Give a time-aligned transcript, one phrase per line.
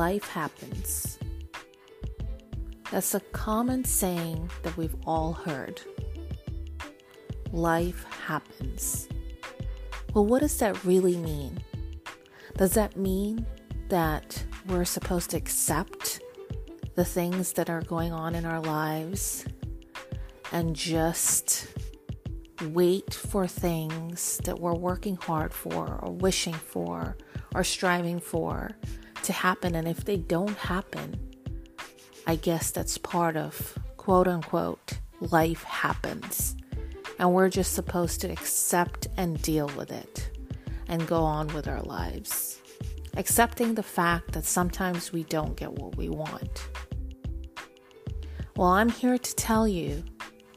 [0.00, 1.18] life happens.
[2.90, 5.82] That's a common saying that we've all heard.
[7.52, 9.08] Life happens.
[10.14, 11.58] Well, what does that really mean?
[12.56, 13.44] Does that mean
[13.90, 16.22] that we're supposed to accept
[16.94, 19.44] the things that are going on in our lives
[20.50, 21.66] and just
[22.72, 27.18] wait for things that we're working hard for or wishing for
[27.54, 28.70] or striving for
[29.24, 29.74] to happen.
[29.74, 31.18] And if they don't happen,
[32.26, 36.56] I guess that's part of quote unquote life happens.
[37.18, 40.30] And we're just supposed to accept and deal with it
[40.88, 42.60] and go on with our lives.
[43.16, 46.68] Accepting the fact that sometimes we don't get what we want.
[48.56, 50.04] Well, I'm here to tell you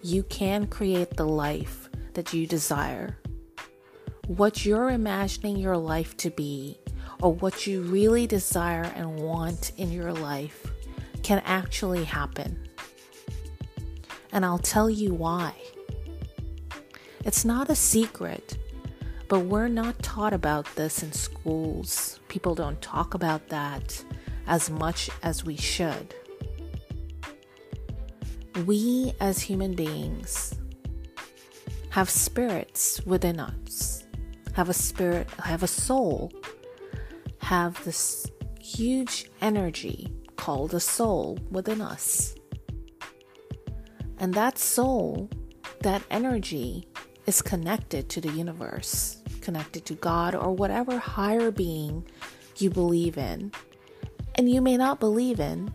[0.01, 3.17] you can create the life that you desire.
[4.27, 6.77] What you're imagining your life to be,
[7.23, 10.67] or what you really desire and want in your life,
[11.23, 12.67] can actually happen.
[14.33, 15.53] And I'll tell you why.
[17.23, 18.57] It's not a secret,
[19.29, 22.19] but we're not taught about this in schools.
[22.27, 24.03] People don't talk about that
[24.45, 26.13] as much as we should.
[28.65, 30.55] We as human beings
[31.91, 34.03] have spirits within us,
[34.55, 36.33] have a spirit, have a soul,
[37.43, 38.25] have this
[38.59, 42.35] huge energy called a soul within us.
[44.17, 45.29] And that soul,
[45.81, 46.87] that energy,
[47.25, 52.07] is connected to the universe, connected to God or whatever higher being
[52.57, 53.51] you believe in.
[54.35, 55.73] And you may not believe in,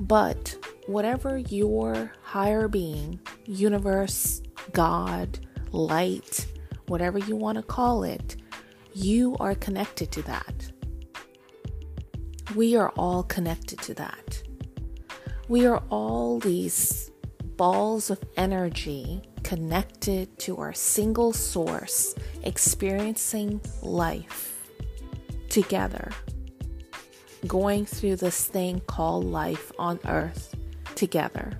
[0.00, 0.56] but
[0.86, 5.38] whatever your higher being, universe, God,
[5.70, 6.46] light,
[6.88, 8.36] whatever you want to call it,
[8.94, 10.72] you are connected to that.
[12.54, 14.42] We are all connected to that.
[15.48, 17.10] We are all these
[17.56, 24.68] balls of energy connected to our single source, experiencing life
[25.48, 26.10] together,
[27.46, 30.54] going through this thing called life on earth
[30.94, 31.58] together.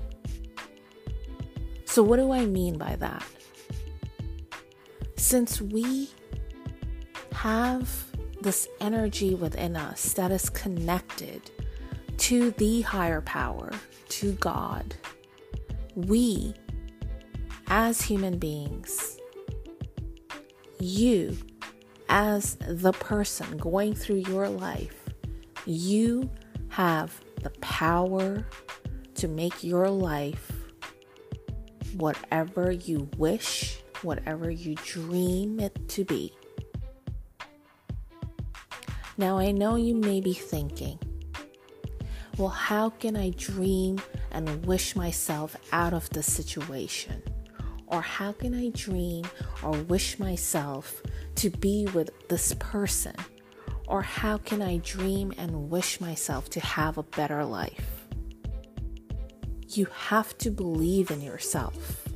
[1.85, 3.25] So, what do I mean by that?
[5.17, 6.11] Since we
[7.39, 8.05] have
[8.41, 11.41] this energy within us that is connected
[12.17, 13.71] to the higher power,
[14.09, 14.97] to God,
[15.95, 16.53] we,
[17.69, 19.19] as human beings,
[20.81, 21.39] you,
[22.09, 25.09] as the person going through your life,
[25.65, 26.29] you
[26.71, 28.45] have the power
[29.15, 30.51] to make your life
[31.95, 36.33] whatever you wish, whatever you dream it to be.
[39.19, 40.97] Now, I know you may be thinking,
[42.37, 47.21] well, how can I dream and wish myself out of the situation?
[47.89, 49.25] Or how can I dream
[49.65, 51.03] or wish myself
[51.35, 53.17] to be with this person?
[53.89, 58.07] Or how can I dream and wish myself to have a better life?
[59.71, 62.07] You have to believe in yourself.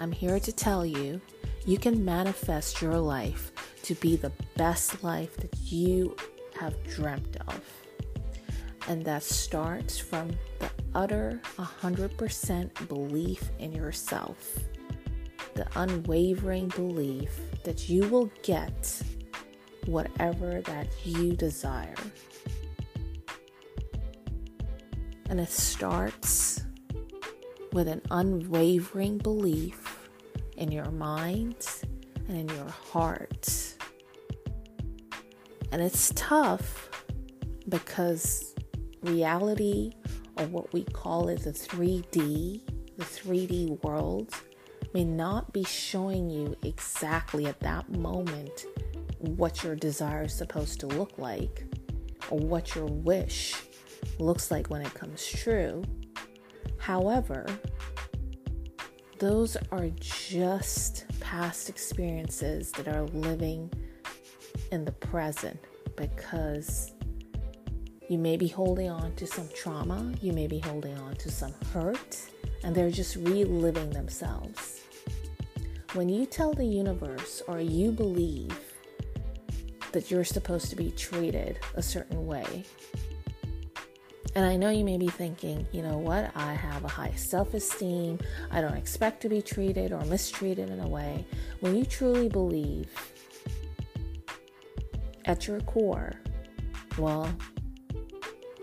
[0.00, 1.20] I'm here to tell you
[1.64, 3.52] you can manifest your life
[3.84, 6.16] to be the best life that you
[6.62, 7.60] have dreamt of.
[8.88, 10.30] And that starts from
[10.60, 14.58] the utter 100% belief in yourself,
[15.54, 19.02] the unwavering belief that you will get
[19.86, 21.94] whatever that you desire.
[25.30, 26.62] And it starts
[27.72, 30.08] with an unwavering belief
[30.56, 31.66] in your mind
[32.28, 33.61] and in your heart.
[35.72, 36.90] And it's tough
[37.68, 38.54] because
[39.00, 39.92] reality,
[40.36, 42.60] or what we call it the 3D,
[42.98, 44.34] the 3D world,
[44.92, 48.66] may not be showing you exactly at that moment
[49.18, 51.64] what your desire is supposed to look like
[52.28, 53.54] or what your wish
[54.18, 55.82] looks like when it comes true.
[56.76, 57.46] However,
[59.18, 63.72] those are just past experiences that are living
[64.72, 65.58] in the present
[65.96, 66.92] because
[68.08, 71.52] you may be holding on to some trauma, you may be holding on to some
[71.72, 72.18] hurt,
[72.64, 74.80] and they're just reliving themselves.
[75.92, 78.58] When you tell the universe or you believe
[79.92, 82.64] that you're supposed to be treated a certain way,
[84.34, 87.52] and I know you may be thinking, you know what, I have a high self
[87.52, 88.18] esteem.
[88.50, 91.26] I don't expect to be treated or mistreated in a way.
[91.60, 93.11] When you truly believe
[95.24, 96.12] at your core,
[96.98, 97.28] well,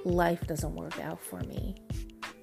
[0.05, 1.75] life doesn't work out for me.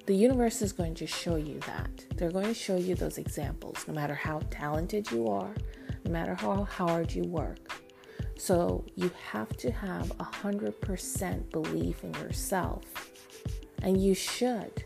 [0.05, 2.05] The universe is going to show you that.
[2.15, 5.53] They're going to show you those examples, no matter how talented you are,
[6.05, 7.81] no matter how hard you work.
[8.37, 12.83] So you have to have a 100% belief in yourself.
[13.81, 14.85] And you should,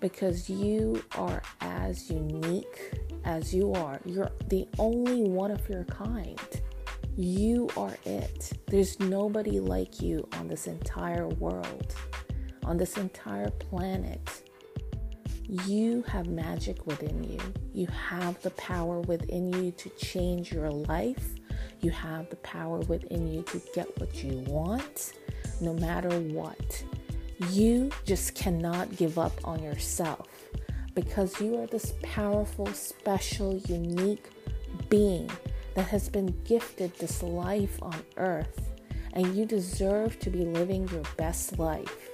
[0.00, 2.92] because you are as unique
[3.24, 4.00] as you are.
[4.04, 6.57] You're the only one of your kind.
[7.20, 8.52] You are it.
[8.68, 11.96] There's nobody like you on this entire world,
[12.62, 14.44] on this entire planet.
[15.42, 17.40] You have magic within you.
[17.74, 21.34] You have the power within you to change your life.
[21.80, 25.14] You have the power within you to get what you want,
[25.60, 26.84] no matter what.
[27.50, 30.28] You just cannot give up on yourself
[30.94, 34.28] because you are this powerful, special, unique
[34.88, 35.28] being
[35.78, 38.74] that has been gifted this life on earth,
[39.12, 42.10] and you deserve to be living your best life.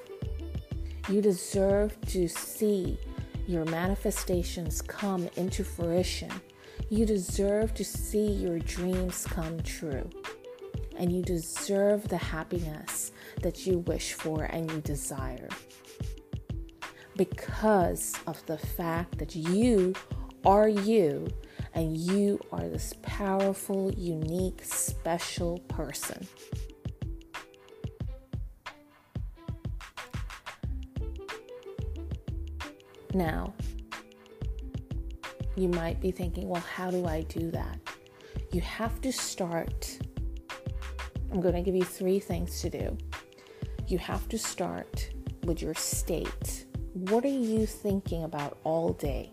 [1.08, 2.98] You deserve to see
[3.46, 6.30] your manifestations come into fruition.
[6.90, 10.10] You deserve to see your dreams come true.
[10.98, 15.48] And you deserve the happiness that you wish for and you desire
[17.16, 19.94] because of the fact that you
[20.44, 21.28] are you
[21.74, 26.26] and you are this powerful, unique, special person.
[33.12, 33.52] Now,
[35.56, 37.78] you might be thinking, well, how do I do that?
[38.52, 39.98] You have to start.
[41.30, 42.96] I'm going to give you three things to do.
[43.86, 45.10] You have to start
[45.44, 49.32] with your state what are you thinking about all day?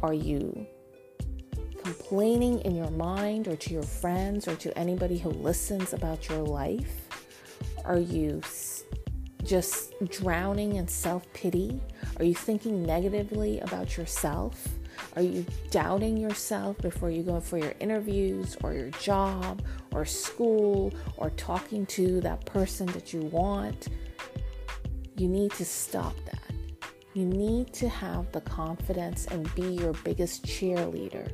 [0.00, 0.64] Are you
[2.06, 6.38] complaining in your mind or to your friends or to anybody who listens about your
[6.38, 7.08] life?
[7.84, 8.40] Are you
[9.42, 11.80] just drowning in self pity?
[12.18, 14.68] Are you thinking negatively about yourself?
[15.16, 19.62] Are you doubting yourself before you go for your interviews or your job
[19.92, 23.88] or school or talking to that person that you want?
[25.16, 26.54] You need to stop that.
[27.14, 31.32] You need to have the confidence and be your biggest cheerleader.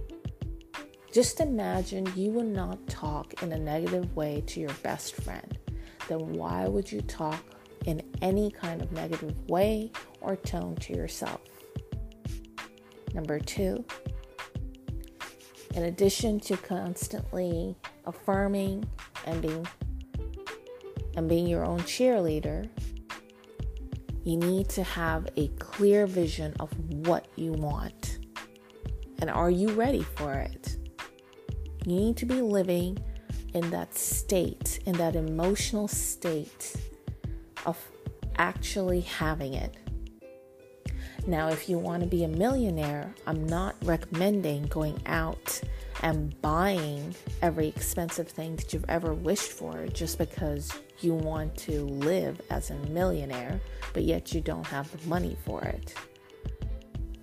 [1.12, 5.58] Just imagine you would not talk in a negative way to your best friend.
[6.08, 7.44] Then why would you talk
[7.84, 9.92] in any kind of negative way
[10.22, 11.42] or tone to yourself?
[13.12, 13.84] Number two,
[15.74, 17.76] in addition to constantly
[18.06, 18.88] affirming
[19.26, 19.68] and being
[21.14, 22.70] and being your own cheerleader,
[24.24, 26.70] you need to have a clear vision of
[27.06, 28.18] what you want.
[29.18, 30.78] And are you ready for it?
[31.84, 32.98] You need to be living
[33.54, 36.74] in that state, in that emotional state
[37.66, 37.78] of
[38.36, 39.76] actually having it.
[41.26, 45.60] Now, if you want to be a millionaire, I'm not recommending going out
[46.02, 51.84] and buying every expensive thing that you've ever wished for just because you want to
[51.84, 53.60] live as a millionaire,
[53.92, 55.94] but yet you don't have the money for it.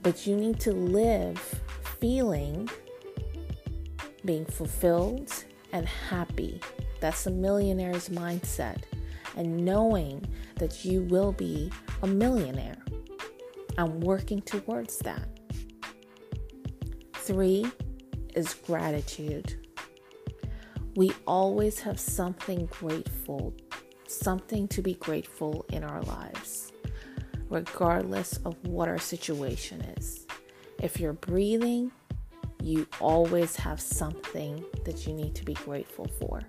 [0.02, 1.40] But you need to live
[2.00, 2.70] feeling
[4.30, 5.34] being fulfilled
[5.72, 6.62] and happy.
[7.00, 8.84] That's a millionaire's mindset.
[9.36, 10.24] And knowing
[10.58, 11.72] that you will be
[12.04, 12.78] a millionaire.
[13.80, 15.28] I'm working towards that.
[17.14, 17.66] Three
[18.36, 19.68] is gratitude.
[20.96, 23.56] We always have something grateful
[24.06, 26.72] something to be grateful in our lives,
[27.50, 30.28] regardless of what our situation is.
[30.78, 31.92] If you're breathing,
[32.62, 36.42] you always have something that you need to be grateful for.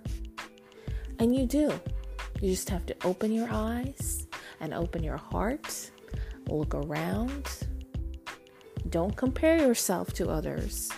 [1.19, 1.73] And you do.
[2.40, 4.26] You just have to open your eyes
[4.61, 5.90] and open your heart,
[6.49, 7.49] look around.
[8.88, 10.90] Don't compare yourself to others,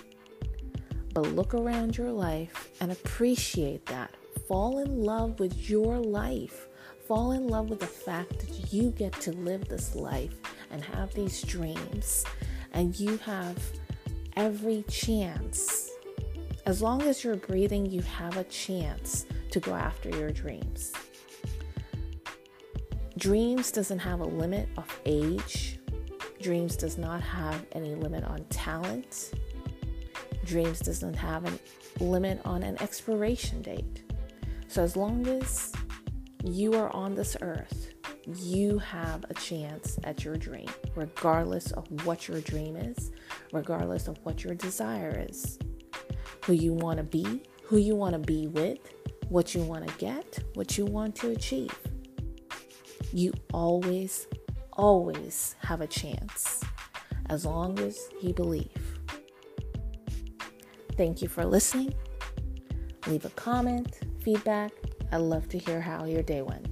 [1.12, 4.14] but look around your life and appreciate that
[4.46, 6.68] fall in love with your life.
[7.06, 10.34] Fall in love with the fact that you get to live this life
[10.70, 12.24] and have these dreams,
[12.72, 13.58] and you have
[14.36, 15.90] every chance.
[16.66, 20.92] As long as you're breathing, you have a chance to go after your dreams.
[23.18, 25.78] Dreams doesn't have a limit of age.
[26.40, 29.32] Dreams does not have any limit on talent.
[30.44, 34.02] Dreams doesn't have a limit on an expiration date.
[34.68, 35.72] So, as long as
[36.42, 37.91] you are on this earth,
[38.26, 43.10] you have a chance at your dream, regardless of what your dream is,
[43.52, 45.58] regardless of what your desire is,
[46.44, 48.78] who you want to be, who you want to be with,
[49.28, 51.76] what you want to get, what you want to achieve.
[53.12, 54.26] You always,
[54.72, 56.62] always have a chance
[57.28, 58.70] as long as you believe.
[60.96, 61.94] Thank you for listening.
[63.06, 64.70] Leave a comment, feedback.
[65.10, 66.71] I'd love to hear how your day went.